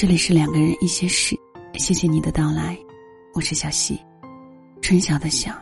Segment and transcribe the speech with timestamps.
[0.00, 1.36] 这里是两个人一些事，
[1.74, 2.74] 谢谢你的到来，
[3.34, 4.00] 我是小溪，
[4.80, 5.52] 春晓的晓，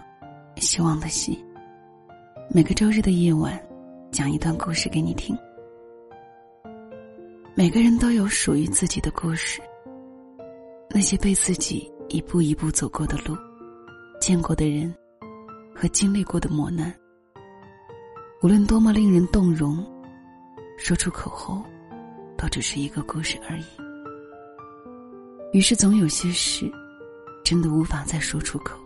[0.59, 1.45] 希望的希。
[2.49, 3.61] 每个周日的夜晚，
[4.13, 5.37] 讲一段故事给你听。
[7.57, 9.61] 每个人都有属于自己的故事，
[10.89, 13.37] 那些被自己一步一步走过的路，
[14.21, 14.95] 见过的人，
[15.75, 16.95] 和经历过的磨难，
[18.41, 19.85] 无论多么令人动容，
[20.79, 21.61] 说出口后，
[22.37, 23.88] 都只是一个故事而已。
[25.51, 26.71] 于是，总有些事，
[27.43, 28.79] 真的无法再说出口。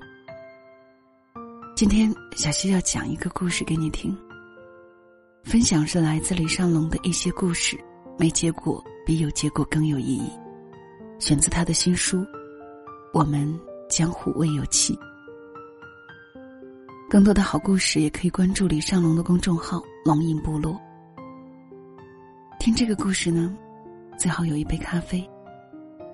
[1.74, 4.16] 今天，小溪要讲一个故事给你听。
[5.42, 7.76] 分享是来自李尚龙的一些故事，
[8.16, 10.30] 没结果比有结果更有意义。
[11.18, 12.18] 选自他的新书
[13.12, 13.58] 《我们
[13.90, 14.94] 江湖未有期》。
[17.10, 20.80] 更多的好故事，也可以关注李尚龙的公众号“龙影部落”。
[22.60, 23.52] 听这个故事呢，
[24.16, 25.28] 最好有一杯咖啡。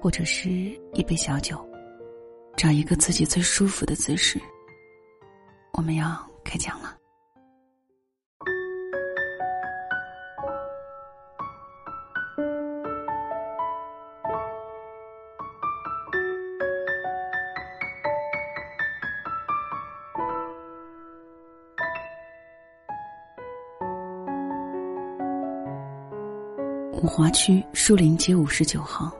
[0.00, 0.48] 或者是
[0.94, 1.58] 一杯小酒，
[2.56, 4.40] 找一个自己最舒服的姿势。
[5.72, 6.94] 我们要开讲了。
[27.00, 29.12] 五华区树林街五十九号。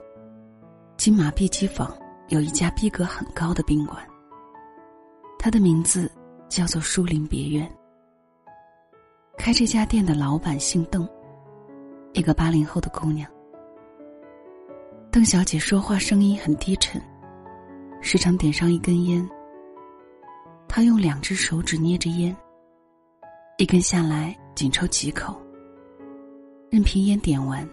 [0.99, 1.89] 金马碧鸡坊
[2.27, 4.05] 有一家逼格很高的宾馆，
[5.39, 6.11] 它的名字
[6.49, 7.65] 叫做书林别院。
[9.37, 11.07] 开这家店的老板姓邓，
[12.11, 13.31] 一个八零后的姑娘。
[15.09, 17.01] 邓小姐说话声音很低沉，
[18.01, 19.25] 时常点上一根烟。
[20.67, 22.35] 她用两只手指捏着烟，
[23.57, 25.41] 一根下来仅抽几口，
[26.69, 27.65] 任凭烟点完，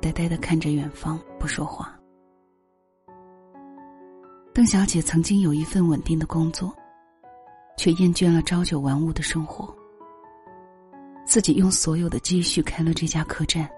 [0.00, 1.94] 呆呆的看着远方不说话。
[4.58, 6.74] 邓小姐曾经有一份稳定的工作，
[7.76, 9.72] 却厌倦了朝九晚五的生活。
[11.24, 13.70] 自己用所有的积蓄开了这家客栈。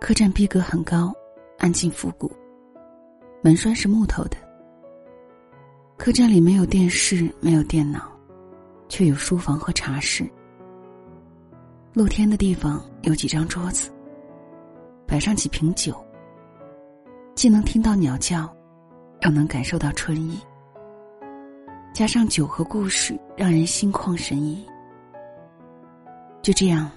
[0.00, 1.12] 客栈逼格很高，
[1.58, 2.34] 安静复古，
[3.42, 4.38] 门栓是木头的。
[5.98, 8.10] 客栈里没有电视，没有电脑，
[8.88, 10.26] 却有书房和茶室。
[11.92, 13.90] 露天的地方有几张桌子，
[15.06, 15.94] 摆上几瓶酒。
[17.36, 18.50] 既能听到鸟叫，
[19.20, 20.40] 又能感受到春意。
[21.92, 24.66] 加上酒和故事，让人心旷神怡。
[26.40, 26.90] 就这样，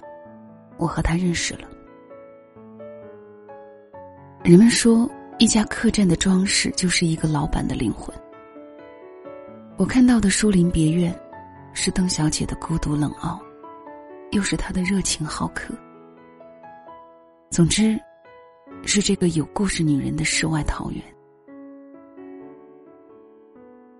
[0.78, 1.68] 我和他认识了。
[4.42, 5.06] 人们说，
[5.38, 8.10] 一家客栈的装饰就是一个老板的灵魂。
[9.76, 11.14] 我看到的书林别院，
[11.74, 13.38] 是邓小姐的孤独冷傲，
[14.30, 15.74] 又是她的热情好客。
[17.50, 18.00] 总之。
[18.86, 21.02] 是这个有故事女人的世外桃源。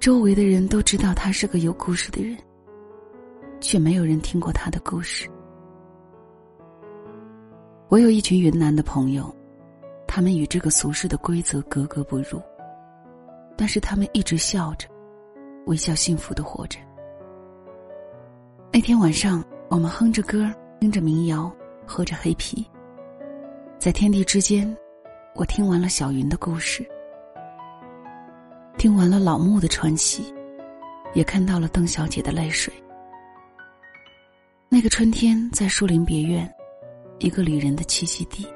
[0.00, 2.36] 周围的人都知道她是个有故事的人，
[3.60, 5.28] 却没有人听过她的故事。
[7.88, 9.34] 我有一群云南的朋友，
[10.06, 12.40] 他们与这个俗世的规则格格不入，
[13.56, 14.88] 但是他们一直笑着，
[15.66, 16.78] 微笑幸福的活着。
[18.72, 21.52] 那天晚上，我们哼着歌，听着民谣，
[21.86, 22.64] 喝着黑啤。
[23.80, 24.76] 在天地之间，
[25.34, 26.86] 我听完了小云的故事，
[28.76, 30.34] 听完了老木的传奇，
[31.14, 32.70] 也看到了邓小姐的泪水。
[34.68, 36.46] 那个春天，在树林别院，
[37.20, 38.46] 一个旅人的栖息地，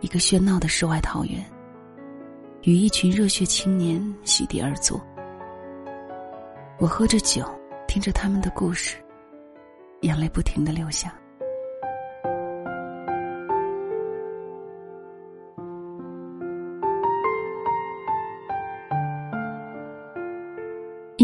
[0.00, 1.40] 一个喧闹的世外桃源，
[2.62, 5.00] 与一群热血青年席地而坐。
[6.80, 7.48] 我喝着酒，
[7.86, 8.96] 听着他们的故事，
[10.00, 11.16] 眼泪不停的流下。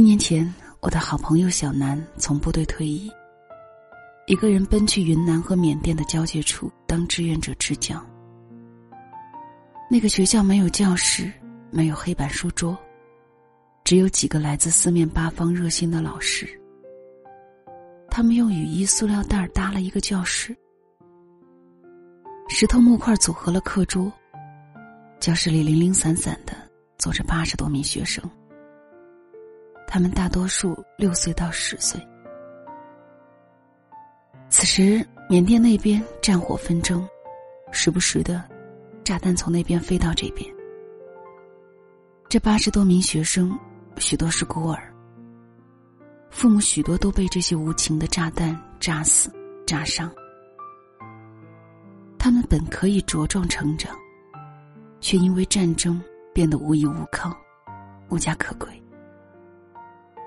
[0.00, 0.50] 一年前，
[0.80, 3.12] 我的好朋友小南从部队退役，
[4.26, 8.02] 一个人奔去云南和缅甸的交界处当志愿者支教。
[9.90, 11.30] 那个学校没有教室，
[11.70, 12.74] 没有黑板书桌，
[13.84, 16.48] 只有几个来自四面八方热心的老师。
[18.08, 20.56] 他们用雨衣、塑料袋搭了一个教室，
[22.48, 24.10] 石头木块组合了课桌，
[25.20, 26.54] 教室里零零散散的
[26.96, 28.24] 坐着八十多名学生。
[29.92, 32.00] 他们大多数六岁到十岁。
[34.48, 37.06] 此时，缅甸那边战火纷争，
[37.72, 38.48] 时不时的，
[39.02, 40.48] 炸弹从那边飞到这边。
[42.28, 43.58] 这八十多名学生，
[43.96, 44.94] 许多是孤儿，
[46.30, 49.28] 父母许多都被这些无情的炸弹炸死、
[49.66, 50.08] 炸伤。
[52.16, 53.96] 他们本可以茁壮成长，
[55.00, 56.00] 却因为战争
[56.32, 57.36] 变得无依无靠，
[58.08, 58.79] 无家可归，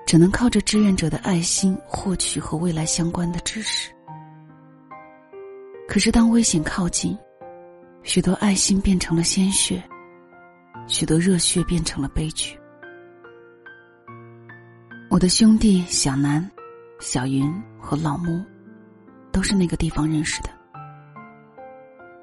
[0.06, 3.90] 只能靠着志愿者的爱心获取和未来相关的知识。
[5.88, 7.16] 可是，当危险靠近，
[8.02, 9.82] 许多爱心变成了鲜血，
[10.86, 12.58] 许多热血变成了悲剧。
[15.10, 16.50] 我的兄弟小南、
[17.00, 18.42] 小云和老木，
[19.30, 20.50] 都是那个地方认识的。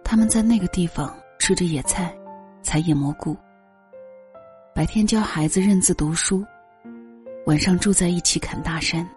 [0.03, 2.13] 他们在那个地方吃着野菜，
[2.61, 3.37] 采野蘑菇。
[4.75, 6.43] 白天教孩子认字读书，
[7.45, 9.07] 晚上住在一起砍大山。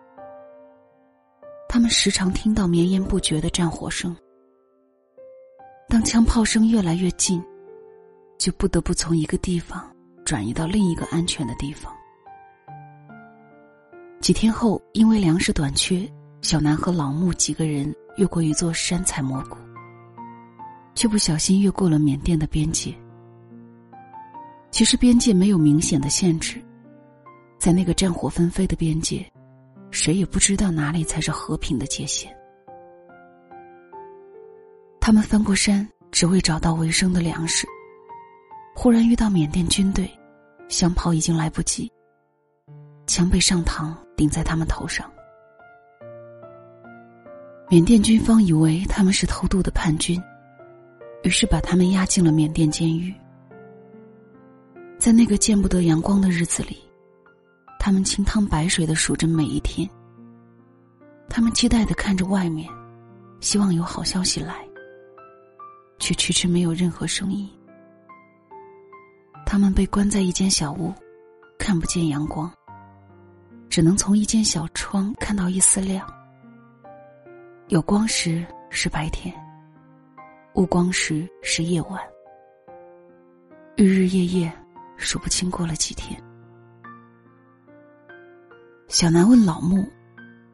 [1.68, 4.16] 他们时常听到绵延不绝的战火声。
[5.88, 7.42] 当枪炮声越来越近，
[8.38, 9.94] 就不得不从一个地方
[10.24, 11.92] 转移到另一个安全的地方。
[14.20, 16.10] 几天后，因为粮食短缺，
[16.40, 19.56] 小南和老木几个人越过一座山采蘑菇。
[20.94, 22.94] 却不小心越过了缅甸的边界。
[24.70, 26.63] 其实边界没有明显的限制，
[27.64, 29.26] 在那个战火纷飞的边界，
[29.90, 32.30] 谁也不知道哪里才是和平的界限。
[35.00, 37.66] 他们翻过山，只为找到维生的粮食。
[38.74, 40.06] 忽然遇到缅甸军队，
[40.68, 41.90] 想跑已经来不及，
[43.06, 45.10] 枪被上膛顶在他们头上。
[47.70, 50.22] 缅甸军方以为他们是偷渡的叛军。
[51.22, 53.10] 于是把他们押进了缅甸监狱。
[54.98, 56.83] 在那个见不得阳光的日子里，
[57.84, 59.86] 他们清汤白水的数着每一天。
[61.28, 62.66] 他们期待的看着外面，
[63.40, 64.66] 希望有好消息来，
[65.98, 67.46] 却迟迟没有任何声音。
[69.44, 70.94] 他们被关在一间小屋，
[71.58, 72.50] 看不见阳光，
[73.68, 76.10] 只能从一间小窗看到一丝亮。
[77.68, 79.30] 有光时是白天。
[80.54, 82.00] 无光时是夜晚，
[83.76, 84.50] 日日夜夜，
[84.96, 86.18] 数不清过了几天。
[88.94, 89.84] 小南问老木：“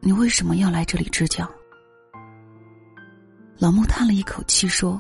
[0.00, 1.46] 你为什么要来这里支教？”
[3.60, 4.98] 老木叹了一口气说：“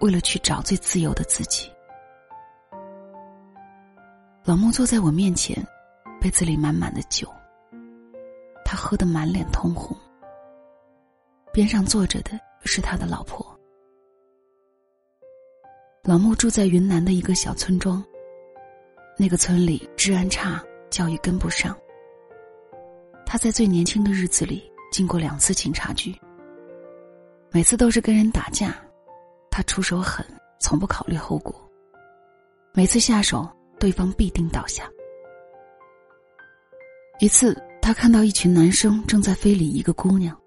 [0.00, 1.70] 为了去找最自由的自己。”
[4.46, 5.62] 老木坐在我面前，
[6.22, 7.28] 杯子里满满的酒，
[8.64, 9.94] 他喝得满脸通红。
[11.52, 12.30] 边上坐着的
[12.64, 13.46] 是他的老婆。
[16.04, 18.02] 老木住在云南的一个小村庄。
[19.18, 21.76] 那个村里治安差，教育跟不上。
[23.32, 26.14] 他在最年轻的日子里进过两次警察局，
[27.50, 28.76] 每次都是跟人打架，
[29.50, 30.22] 他出手狠，
[30.60, 31.58] 从不考虑后果。
[32.74, 33.50] 每次下手，
[33.80, 34.86] 对方必定倒下。
[37.20, 40.38] 一次，他看到一群男生正在非礼一个姑娘，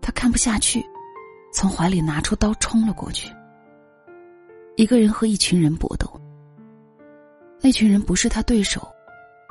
[0.00, 0.82] 他看不下去，
[1.52, 3.30] 从怀里拿出刀冲了过去。
[4.76, 6.10] 一个人和一群人搏斗，
[7.60, 8.80] 那群人不是他对手，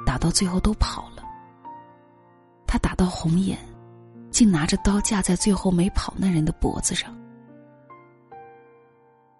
[0.07, 1.27] 打到最后都跑了。
[2.71, 3.59] 他打到红眼，
[4.29, 7.13] 竟拿着刀架在最后没跑那人的脖子上，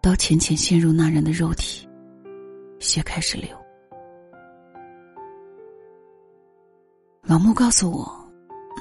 [0.02, 1.88] 刀浅浅陷入那人的肉体，
[2.82, 3.48] 血开始流。
[7.22, 8.30] 老穆告诉我，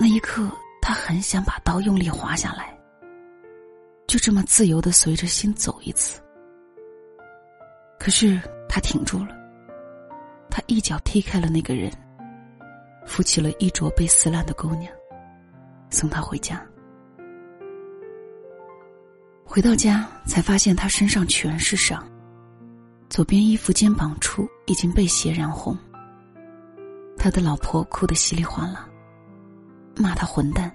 [0.01, 0.51] 那一刻
[0.83, 2.77] 他很想把刀用力划下来，
[4.09, 6.21] 就这么自由的随着心走一次。
[8.01, 9.29] 可是他挺住了，
[10.51, 11.89] 他一脚踢开了那个人，
[13.07, 14.93] 扶起了衣着被撕烂的姑娘，
[15.91, 16.65] 送她回家。
[19.45, 22.09] 回到家才发现他身上全是伤，
[23.09, 25.77] 左边衣服肩膀处已经被血染红。
[27.19, 28.89] 他的老婆哭得稀里哗啦，
[29.97, 30.73] 骂他混蛋。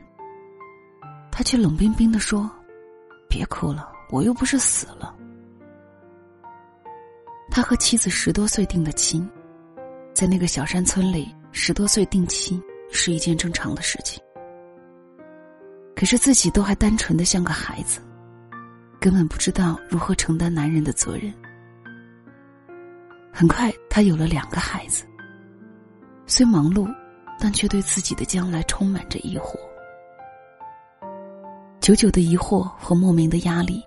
[1.31, 2.51] 他却冷冰冰的说
[3.29, 5.15] ：“别哭了，我又不是死了。”
[7.49, 9.27] 他和妻子十多岁定的亲，
[10.13, 14.21] 在那个小山村里，十多岁定亲是一件正常的事情。
[15.95, 18.01] 可是自己都还单纯的像个孩子，
[18.99, 21.33] 根本不知道如何承担男人的责任。
[23.31, 25.05] 很快，他有了两个孩子。
[26.27, 26.93] 虽忙碌，
[27.39, 29.55] 但却对自己的将来充满着疑惑。
[31.79, 33.81] 久久的疑惑和莫名的压力，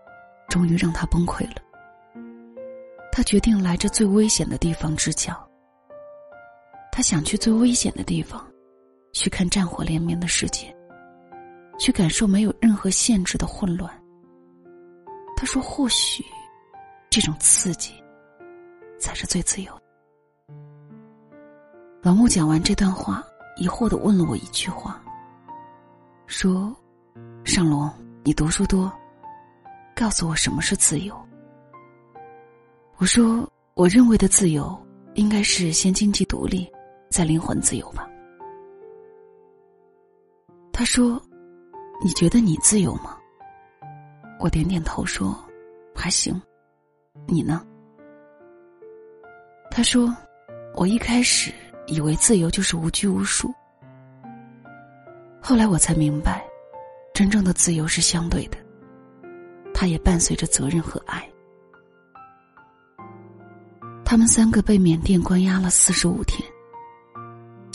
[0.49, 1.57] 终于让他崩溃了。
[3.13, 5.48] 他决定来这最危险的地方支教。
[6.99, 8.45] 他想去最危险的地方，
[9.13, 10.75] 去看战火连绵的世界，
[11.79, 13.89] 去感受没有任何限制的混乱。
[15.37, 16.25] 他说：“或许，
[17.09, 17.93] 这种刺激，
[18.99, 19.73] 才是最自由。”
[22.03, 23.25] 老穆讲完这段话，
[23.59, 25.01] 疑惑的问了我一句话
[26.27, 26.77] ：“说，
[27.45, 27.89] 尚龙，
[28.25, 28.93] 你读书多，
[29.95, 31.17] 告诉我什么是自由。
[32.97, 34.77] 我说，我认为的自由
[35.15, 36.69] 应该是先经济独立，
[37.19, 38.09] 在灵魂自由吧。
[40.73, 41.21] 他说
[42.01, 43.19] ：“你觉得你自由吗？”
[44.39, 45.37] 我点点头说
[45.93, 46.41] ：“还行。”
[47.27, 47.67] 你呢？
[49.69, 50.17] 他说
[50.79, 51.53] ：“我一开始
[51.89, 53.53] 以为自由就是无拘无束，
[55.43, 56.47] 后来我才明白，
[57.13, 58.57] 真正的自由是相对的，
[59.75, 61.29] 它也伴随着责任和爱。”
[64.07, 66.49] 他们三个被缅甸关押了四十五天，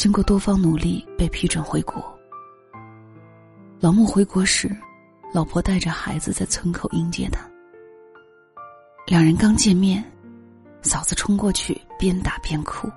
[0.04, 2.04] 经过多方努力被批准回国。
[3.80, 4.70] 老穆回国时，
[5.34, 7.50] 老婆带着孩子在村口迎接他。
[9.08, 10.04] 两人刚见面，
[10.82, 12.92] 嫂子冲过去边打边哭，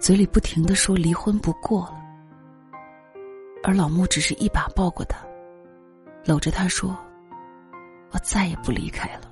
[0.00, 2.02] 嘴里不停的说离婚不过了，
[3.62, 5.24] 而老穆只是一把抱过他，
[6.24, 6.98] 搂着他说
[8.10, 9.30] ：“我再也不离开了。”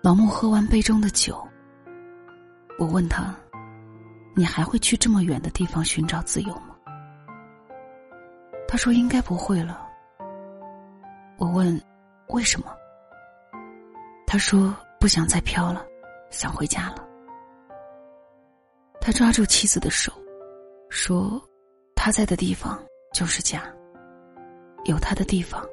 [0.00, 1.46] 老穆喝完杯中的酒，
[2.78, 3.36] 我问他
[4.36, 6.76] ：“你还会去这么远的地方寻找自由吗？”
[8.68, 9.88] 他说：“应该不会了。”
[11.38, 11.80] 我问
[12.28, 12.66] ：“为什么？”
[14.26, 15.86] 他说：“不想再飘了，
[16.30, 17.08] 想回家了。”
[19.00, 20.12] 他抓住妻子的手，
[20.90, 21.40] 说
[21.94, 22.78] ：“他在的地方
[23.12, 23.62] 就是家，
[24.84, 25.64] 有他的地方，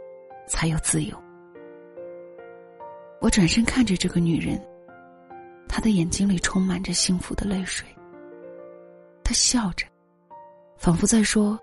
[0.48, 1.22] 才有自由。”
[3.20, 4.62] 我转身看着这个女人，
[5.68, 7.88] 她的眼睛里充满着幸福的泪水。
[9.24, 9.86] 他笑着，
[10.78, 11.58] 仿佛在说：“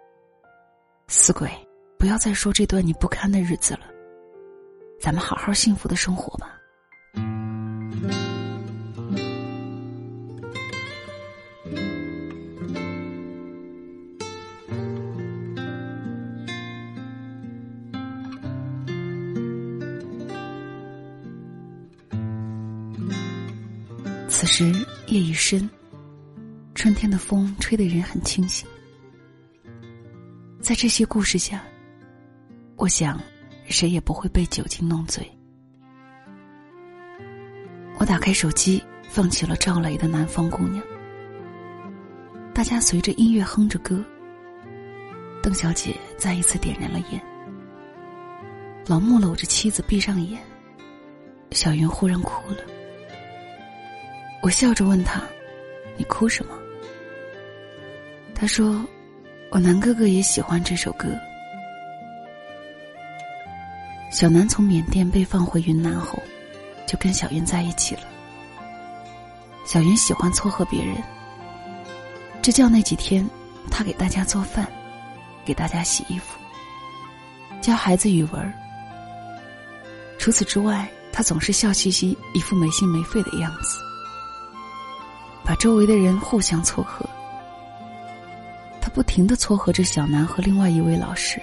[1.09, 1.51] 死鬼，
[1.99, 3.83] 不要再说这段你不堪的日子了，
[5.01, 6.57] 咱们好好幸福的生活吧。”
[24.29, 24.65] 此时
[25.09, 25.69] 夜已深，
[26.81, 28.67] 春天的风吹得人很清醒。
[30.63, 31.63] 在这些故事下，
[32.77, 33.21] 我想，
[33.67, 35.31] 谁也不会被酒精弄醉。
[37.99, 40.83] 我打开手机，放起了赵雷的《南方姑娘》，
[42.55, 44.03] 大家随着音乐哼着歌。
[45.43, 47.23] 邓小姐再一次点燃了烟，
[48.87, 50.41] 老穆搂着妻子闭上眼，
[51.51, 52.65] 小云忽然哭了。
[54.43, 55.23] 我笑着问他
[55.99, 56.55] ：“你哭什么？”
[58.41, 58.83] 他说
[59.53, 61.09] ：“我南哥哥也喜欢这首歌。”
[64.11, 66.19] 小南从缅甸被放回云南后，
[66.87, 68.01] 就跟小云在一起了。
[69.67, 70.97] 小云喜欢撮合别人，
[72.41, 73.29] 支教那几天，
[73.71, 74.67] 他给大家做饭，
[75.45, 76.39] 给大家洗衣服，
[77.61, 78.55] 教孩子语文。
[80.17, 83.79] 除此之外，他总是笑嘻嘻，一副没心没肺的样子。
[85.45, 87.05] 把周围的人互相撮合，
[88.91, 91.41] 不停的撮合着小南和另外一位老师。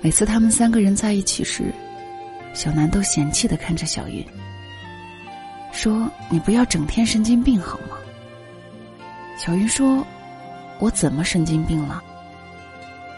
[0.00, 1.72] 每次他们三个人在一起时，
[2.52, 4.24] 小南都嫌弃的看着小云，
[5.72, 7.96] 说：“你不要整天神经病好吗？”
[9.36, 10.06] 小云说
[10.78, 12.02] ：“我怎么神经病了？”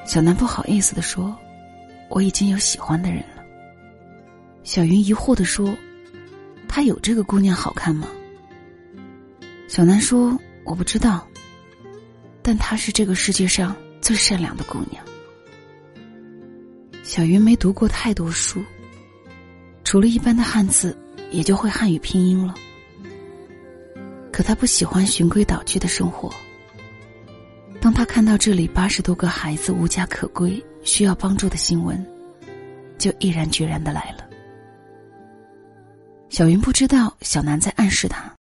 [0.06, 1.36] 小南不好意思的说
[2.08, 3.42] ：“我已经有喜欢的人了。”
[4.62, 5.76] 小云疑惑的说
[6.68, 8.08] ：“他有这个姑娘好看吗？”
[9.68, 11.26] 小南说：“我不知道，
[12.46, 15.04] 但她是这个世界上最善良的姑娘。”
[17.02, 18.62] 小云没读过太多书，
[19.82, 20.96] 除了一般的汉字，
[21.32, 22.54] 也就会汉语拼音了。
[24.32, 26.32] 可她不喜欢循规蹈矩的生活。
[27.80, 32.04] 当他看到这里八十多个孩子无家可归、需要帮助的新闻，
[32.96, 34.28] 就毅然决然的来了。
[36.28, 38.35] 小云不知道小南在暗示他。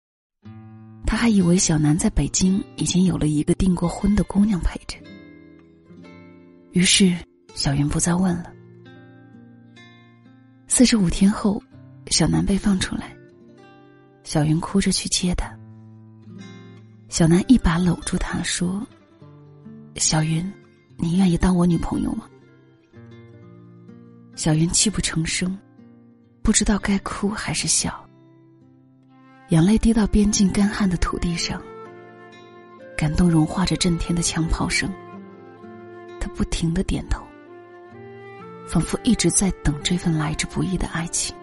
[1.06, 4.96] 他还以为小南在北京已经有了一个订过婚的姑娘陪着，
[6.72, 7.14] 于是
[7.54, 8.52] 小云不再问了。
[10.66, 11.62] 四十五天后，
[12.06, 13.14] 小南被放出来，
[14.24, 15.52] 小云哭着去接他。
[17.08, 18.84] 小南一把搂住她说
[19.96, 20.50] ：“小云，
[20.96, 22.26] 你愿意当我女朋友吗？”
[24.34, 25.58] 小云泣不成声，
[26.40, 28.01] 不知道该哭还是笑。
[29.52, 31.60] 眼泪滴到边境干旱的土地上，
[32.96, 34.90] 感动融化着震天的枪炮声。
[36.18, 37.22] 他不停的点头，
[38.66, 41.36] 仿佛一直在等这份来之不易的爱情。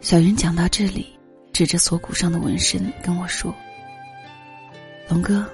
[0.00, 1.18] 小云讲到这里，
[1.52, 3.52] 指着锁骨上的纹身跟我说
[5.10, 5.44] ：“龙哥，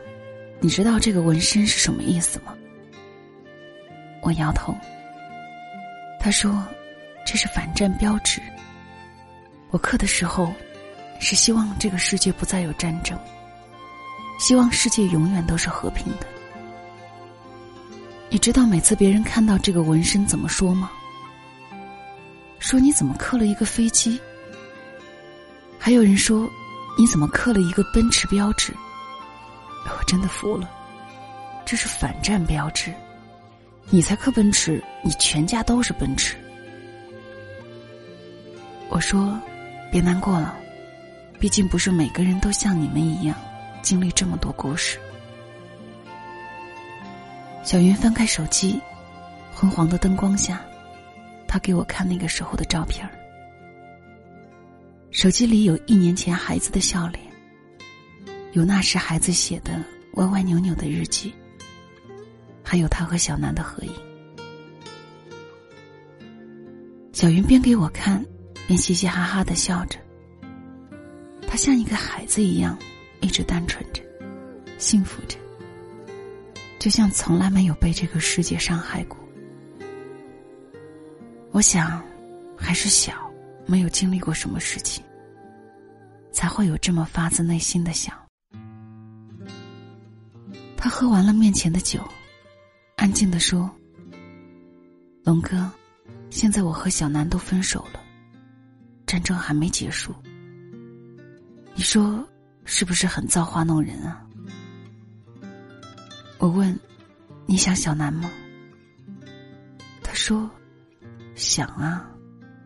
[0.61, 2.55] 你知道这个纹身是什么意思吗？”
[4.21, 4.77] 我摇头
[6.21, 6.63] ：“他说
[7.25, 8.43] ：“这是反战标志。”
[9.75, 10.55] 我刻的时候，
[11.19, 13.19] 是希望这个世界不再有战争，
[14.39, 16.27] 希望世界永远都是和平的。
[18.31, 20.93] 你知道每次别人看到这个纹身怎么说吗？
[22.61, 24.21] 说你怎么刻了一个飞机？
[25.77, 26.49] 还有人说
[26.97, 28.73] 你怎么刻了一个奔驰标志？
[29.87, 30.71] 我真的服了，
[31.67, 32.95] 这是反战标志。
[33.91, 36.37] 你才刻奔驰，你全家都是奔驰。
[38.89, 39.37] 我说，
[39.95, 40.59] 别难过了，
[41.39, 43.37] 毕竟不是每个人都像你们一样，
[43.81, 44.99] 经历这么多故事。
[47.63, 48.81] 小云翻开手机，
[49.55, 50.61] 昏黄的灯光下，
[51.47, 53.09] 他给我看那个时候的照片
[55.13, 57.23] 手机里有一年前孩子的笑脸，
[58.51, 59.81] 有那时孩子写的
[60.15, 61.33] 歪歪扭扭的日记。
[62.65, 63.93] 还有他和小南的合影。
[67.13, 68.21] 小云边给我看，
[68.67, 69.99] 便嘻嘻哈哈的笑着。
[71.47, 72.79] 他像一个孩子一样，
[73.21, 74.03] 一直单纯着，
[74.79, 75.37] 幸福着，
[76.79, 79.19] 就像从来没有被这个世界伤害过。
[81.53, 82.03] 我想，
[82.57, 83.33] 还是小，
[83.67, 85.05] 没有经历过什么事情，
[86.33, 88.15] 才会有这么发自内心的想。
[90.77, 92.01] 他喝完了面前的酒。
[92.97, 93.71] 安静的说
[95.25, 95.71] ：“龙哥，
[96.31, 98.01] 现在我和小南都分手了，
[99.15, 100.13] 战争还没结束。
[101.73, 102.29] 你说
[102.65, 104.27] 是不是很造化弄人啊？”
[106.39, 106.77] 我问
[107.47, 108.29] ：“你想小南吗？”
[110.03, 110.51] 他说
[111.37, 112.11] ：“想啊，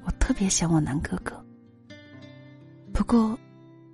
[0.07, 1.39] 我特别想我南哥哥。
[2.95, 3.39] 不过，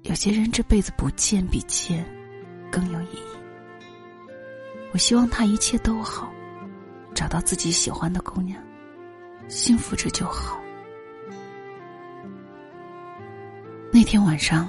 [0.02, 2.06] 有些人这辈子不见比见
[2.70, 3.98] 更有意义。
[4.92, 6.32] 我希望他一切都好。”
[7.16, 8.62] 找到自己喜欢的姑娘，
[9.48, 10.63] 幸福着就好。
[13.96, 14.68] 那天晚上，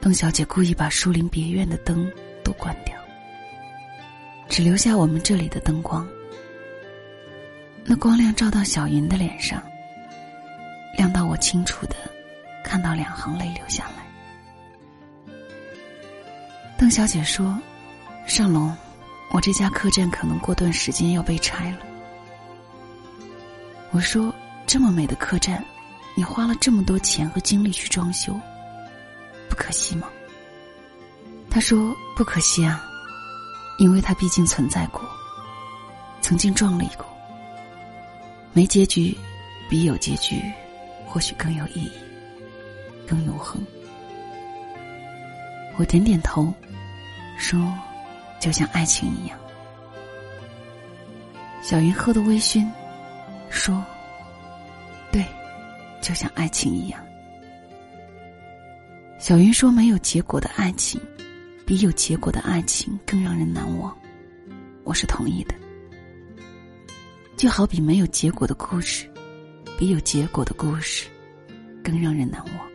[0.00, 2.10] 邓小姐故意把树林别院的灯
[2.42, 2.96] 都关掉，
[4.48, 6.04] 只留下我们这里的灯光。
[7.84, 9.62] 那光亮照到小云的脸上，
[10.98, 11.94] 亮到我清楚的
[12.64, 15.32] 看到两行泪流下来。
[16.76, 17.56] 邓小姐说
[18.26, 18.76] ：“尚龙。”
[19.30, 21.78] 我这家客栈可能过段时间要被拆了。
[23.92, 24.34] 我说
[24.66, 25.64] ：“这么美的客栈，
[26.16, 28.36] 你花了这么多钱和精力去装修，
[29.48, 30.08] 不可惜吗？”
[31.50, 32.84] 他说：“不可惜啊，
[33.78, 35.02] 因为它毕竟存在过，
[36.20, 37.06] 曾经壮丽过。
[38.52, 39.16] 没结局，
[39.68, 40.40] 比有结局
[41.06, 41.92] 或许更有意义，
[43.06, 43.62] 更永恒。”
[45.78, 46.52] 我点点头，
[47.38, 47.58] 说。
[48.38, 49.38] 就像爱情一样，
[51.62, 52.70] 小云喝的微醺，
[53.48, 53.82] 说
[55.10, 55.24] ：“对，
[56.02, 57.00] 就像爱情一样。”
[59.26, 61.00] 小云说：“没有结果的爱情，
[61.66, 63.92] 比有结果的爱情更让人难忘。”
[64.86, 65.54] 我是同意的。
[67.36, 69.10] 就好比没有结果的故事，
[69.76, 71.08] 比有结果的故事
[71.82, 72.70] 更让人难忘。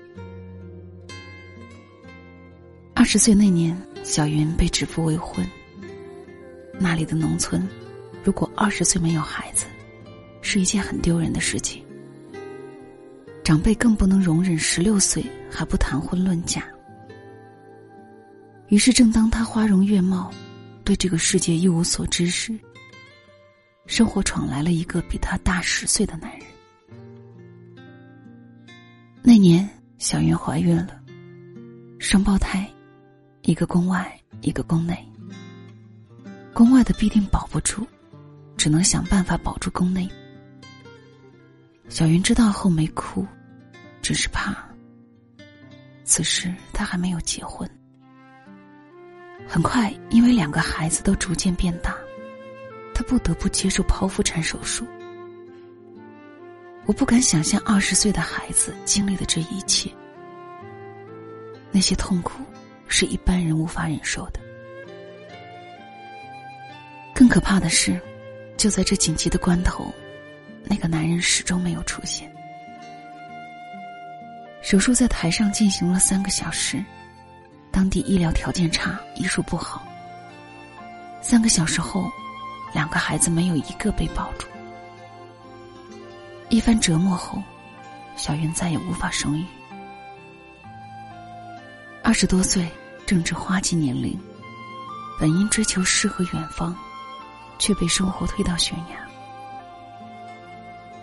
[2.93, 3.73] 二十岁那年。
[4.03, 5.47] 小云被指腹未婚。
[6.77, 7.65] 那里的农村，
[8.25, 9.67] 如果二十岁没有孩子，
[10.41, 11.81] 是一件很丢人的事情。
[13.41, 16.63] 长辈更不能容忍十六岁还不谈婚论嫁。
[18.69, 20.31] 于是，正当她花容月貌，
[20.85, 22.57] 对这个世界一无所知时，
[23.85, 26.47] 生活闯来了一个比她大十岁的男人。
[29.21, 30.99] 那年，小云怀孕了，
[31.99, 32.67] 双胞胎。
[33.43, 34.95] 一个宫外，一个宫内。
[36.53, 37.85] 宫外的必定保不住，
[38.55, 40.07] 只能想办法保住宫内。
[41.89, 43.25] 小云知道后没哭，
[44.01, 44.55] 只是怕。
[46.11, 47.65] 此时她还没有结婚。
[49.47, 51.95] 很快，因为两个孩子都逐渐变大，
[52.93, 54.85] 她不得不接受剖腹产手术。
[56.85, 59.89] 我不敢想象二十岁的孩子经历的这一切，
[61.71, 62.43] 那些痛苦。
[62.93, 64.39] 是一般人无法忍受的。
[67.15, 67.97] 更可怕的是，
[68.57, 69.89] 就在这紧急的关头，
[70.65, 72.29] 那个男人始终没有出现。
[74.61, 76.83] 手术在台上进行了三个小时，
[77.71, 79.85] 当地医疗条件差，医术不好。
[81.21, 82.09] 三个小时后，
[82.73, 84.47] 两个孩子没有一个被保住。
[86.49, 87.41] 一番折磨后，
[88.15, 89.45] 小云再也无法生育。
[92.03, 92.67] 二十多岁。
[93.03, 94.17] 正值花季年龄，
[95.19, 96.73] 本应追求诗和远方，
[97.59, 98.95] 却被生活推到悬崖。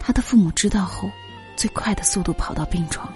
[0.01, 1.11] 他的父母知道后，
[1.55, 3.13] 最快的速度跑到病床，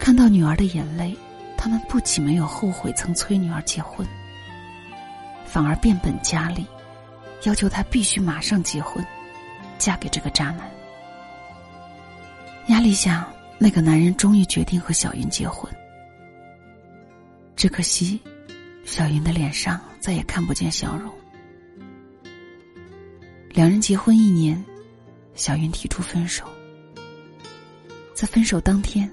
[0.00, 1.14] 看到女儿的眼泪，
[1.58, 4.04] 他们不仅没有后悔曾催女儿结婚，
[5.44, 6.66] 反而变本加厉，
[7.44, 9.06] 要求她必须马上结婚，
[9.78, 10.68] 嫁给这个渣男。
[12.68, 15.70] 压力下，那个男人终于决定和小云结婚。
[17.54, 18.18] 只可惜，
[18.86, 21.12] 小云的脸上再也看不见笑容。
[23.50, 24.64] 两人结婚一年，
[25.34, 26.46] 小云提出分手。
[28.14, 29.10] 在分手当天，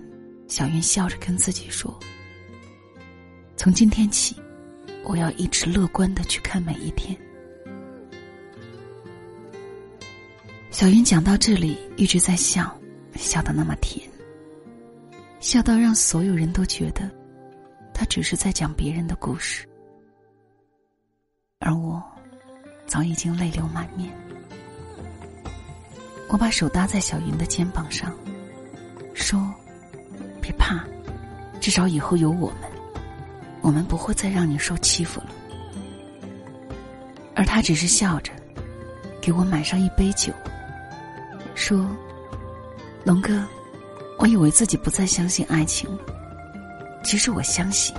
[0.47, 1.97] 小云笑着跟自己说
[3.57, 4.35] ：“从今天起，
[5.03, 7.17] 我要一直乐观的去看每一天。”
[10.71, 12.79] 小云讲到这里一直在笑，
[13.15, 14.07] 笑得那么甜，
[15.39, 17.09] 笑到让所有人都觉得，
[17.93, 19.67] 他只是在讲别人的故事，
[21.59, 22.01] 而我，
[22.85, 24.13] 早已经泪流满面。
[26.29, 28.13] 我把手搭在小云的肩膀上，
[29.13, 29.39] 说
[30.47, 30.81] ：“别怕，
[31.59, 32.71] 至少以后有我们，
[33.59, 35.27] 我们不会再让你受欺负了。”
[37.35, 38.31] 而他只是笑着，
[39.19, 40.31] 给我满上一杯酒，
[41.53, 41.85] 说
[43.03, 43.43] ：“龙哥，
[44.17, 45.99] 我以为自己不再相信爱情了，
[47.03, 47.93] 其实我相信，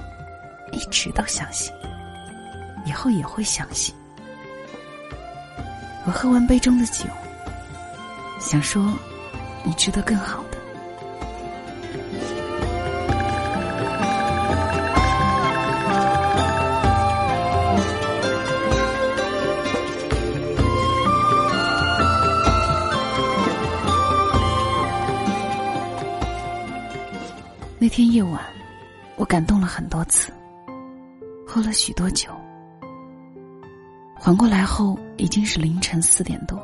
[0.72, 1.70] 一直都相信，
[2.86, 3.94] 以后也会相信。”
[6.06, 7.04] 我喝完杯中的酒。
[8.40, 8.90] 想说，
[9.62, 10.42] 你值得更好
[27.88, 28.38] 那天夜晚，
[29.16, 30.30] 我感动了很多次，
[31.46, 32.28] 喝了许多酒。
[34.14, 36.62] 缓过来后，已经是凌晨四点多。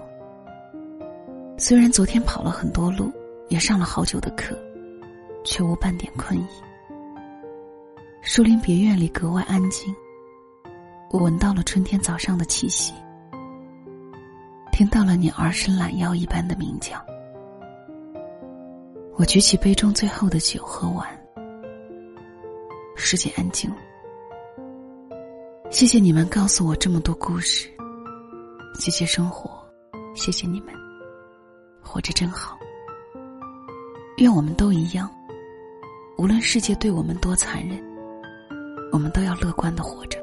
[1.57, 3.11] 虽然昨天跑了很多路，
[3.49, 4.55] 也上了好久的课，
[5.47, 6.47] 却无半点困意。
[8.21, 9.97] 树林别院里格外安静，
[11.09, 12.93] 我闻到了春天早上的气息，
[14.71, 17.03] 听到了你儿时懒腰一般的鸣叫。
[19.17, 21.07] 我举起杯中最后的酒，喝完。
[22.97, 23.71] 世界安静。
[25.71, 27.69] 谢谢你们告诉我这么多故事，
[28.81, 29.51] 谢谢生活，
[30.17, 30.75] 谢谢你们。
[31.81, 32.59] 活着真好。
[34.19, 35.09] 愿我们都一样，
[36.19, 37.81] 无论世界对我们多残忍，
[38.91, 40.19] 我们都要乐观的活着。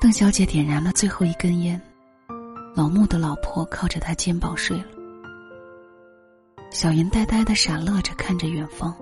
[0.00, 1.80] 邓小姐点燃了最后一根烟，
[2.74, 4.99] 老穆的老婆靠着他肩膀睡了。
[6.70, 8.94] 小云呆呆的傻乐着看着远方，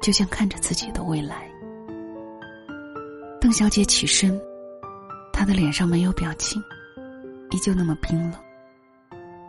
[0.00, 1.50] 就像看着自己的未来。
[3.40, 4.40] 邓小姐起身，
[5.32, 6.62] 她的脸上没有表情，
[7.50, 8.40] 依旧那么冰冷。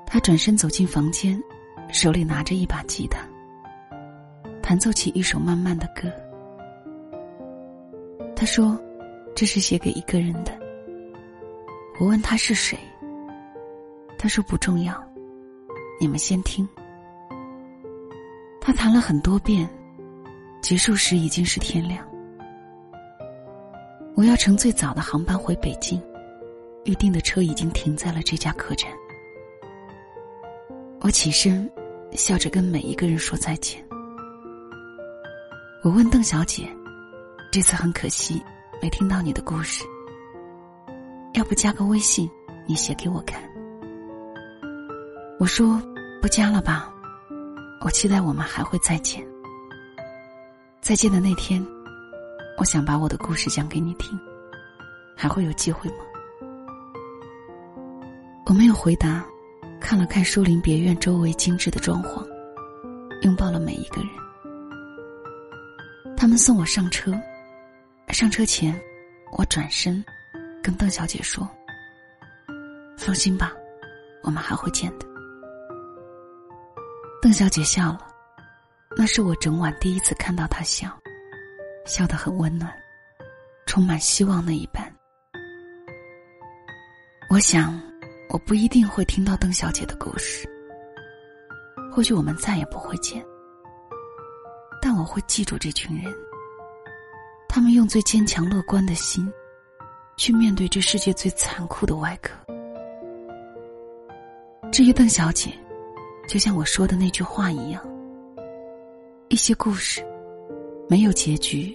[0.07, 1.39] 他转身走进房间，
[1.91, 3.19] 手里拿着一把吉他，
[4.59, 6.11] 弹奏起一首慢慢的歌。
[8.35, 8.75] 他说
[9.35, 10.59] ：“这是写给一个人的。”
[12.01, 12.75] 我问他是谁，
[14.17, 14.99] 他说不重要，
[15.99, 16.67] 你们先听。
[18.69, 19.67] 他弹了很多遍，
[20.61, 22.07] 结束时已经是天亮。
[24.13, 25.99] 我要乘最早的航班回北京，
[26.85, 28.87] 预定的车已经停在了这家客栈。
[31.01, 31.67] 我起身，
[32.11, 33.83] 笑着跟每一个人说再见。
[35.83, 36.69] 我问邓小姐
[37.51, 38.39] ：“这次很可惜，
[38.79, 39.83] 没听到你的故事。
[41.33, 42.29] 要不加个微信，
[42.67, 43.41] 你写给我看。”
[45.41, 45.81] 我说
[46.21, 46.93] ：“不加了吧，
[47.81, 49.25] 我期待我们还会再见。
[50.81, 51.65] 再见的那天，
[52.57, 54.19] 我想把我的故事讲给你听，
[55.15, 55.97] 还会有机会吗？”
[58.45, 59.25] 我没有回答。
[59.81, 62.21] 看了看树林别院周围精致的装潢，
[63.21, 64.09] 拥抱了每一个人。
[66.17, 67.17] 他们送我上车，
[68.09, 68.77] 上车前，
[69.31, 70.03] 我转身，
[70.61, 71.49] 跟邓小姐说
[72.99, 73.53] ：“放心吧，
[74.21, 75.07] 我们还会见的。”
[77.29, 78.07] 邓小姐笑了，
[78.97, 80.89] 那是我整晚第一次看到她笑，
[81.85, 82.73] 笑得很温暖，
[83.67, 84.91] 充满希望那一般。
[87.29, 87.79] 我想。
[88.29, 90.47] 我不一定会听到邓小姐的故事，
[91.91, 93.23] 或许我们再也不会见，
[94.81, 96.13] 但我会记住这群人。
[97.47, 99.31] 他们用最坚强乐观的心，
[100.15, 102.33] 去面对这世界最残酷的外壳。
[104.71, 105.51] 至于邓小姐，
[106.29, 107.83] 就像我说的那句话一样，
[109.29, 110.05] 一些故事
[110.87, 111.73] 没有结局，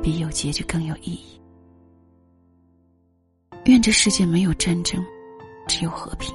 [0.00, 1.40] 比有结局更有意义。
[3.64, 5.04] 愿这世界没有战争。
[5.68, 6.34] 只有和平。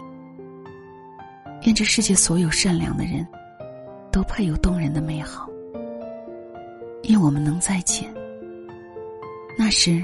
[1.63, 3.27] 愿这世界所有善良的人，
[4.09, 5.49] 都配有动人的美好。
[7.03, 8.11] 愿我们能再见。
[9.57, 10.01] 那时，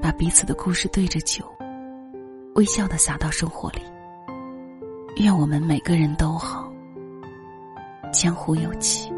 [0.00, 1.44] 把彼此的故事对着酒，
[2.54, 3.80] 微笑的洒到生活里。
[5.16, 6.69] 愿我们每个人都好，
[8.12, 9.10] 江湖有期。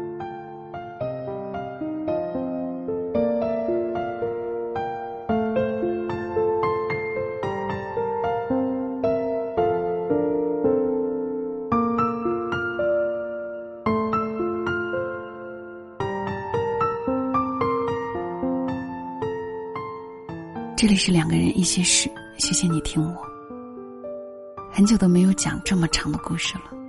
[20.75, 23.15] 这里是两个人一些事，谢谢你听我。
[24.69, 26.82] 很久都没有讲这么长的故事了。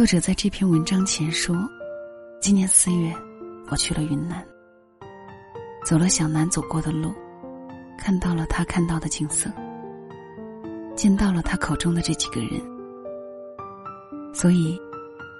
[0.00, 1.54] 作者在这篇文章前说，
[2.40, 3.14] 今年四月，
[3.70, 4.42] 我去了云南，
[5.84, 7.12] 走了小南走过的路，
[7.98, 9.50] 看到了他看到的景色，
[10.96, 12.58] 见到了他口中的这几个人，
[14.32, 14.80] 所以，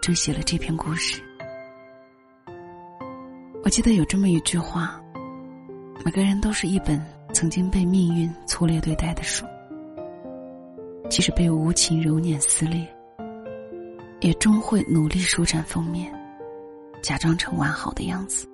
[0.03, 1.23] 就写了这篇故事。
[3.65, 5.01] 我记得有这么一句话：
[6.05, 7.03] 每个人都是一本。
[7.33, 9.47] 曾经被命运粗略对待的书，
[11.09, 12.87] 即使被无情揉捻撕裂，
[14.21, 16.13] 也终会努力舒展封面，
[17.03, 18.47] 假装成完好的样子。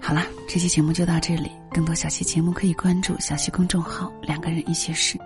[0.00, 1.50] 好了，这期节目就到这里。
[1.70, 5.18] 更多小溪节目可以关注小溪公众号“两个人一些事”，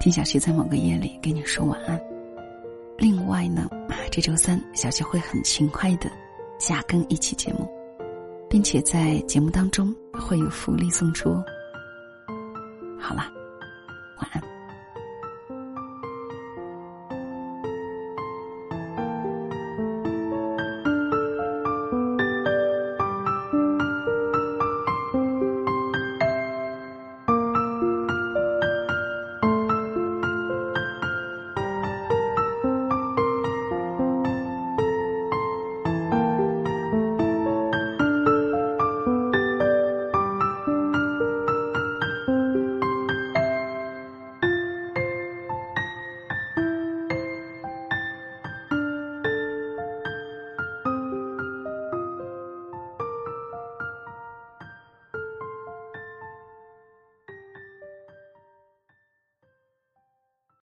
[0.00, 2.00] 听小溪在某个夜里给你说晚安。
[2.96, 3.68] 另外呢，
[4.10, 6.10] 这周三小溪会很勤快的
[6.58, 7.68] 加更一期节目。
[8.50, 11.30] 并且在节目当中会有福利送出。
[12.98, 13.30] 好了，
[14.20, 14.57] 晚安。